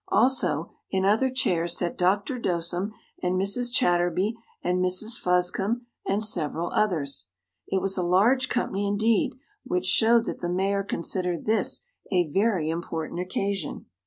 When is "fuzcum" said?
5.21-5.85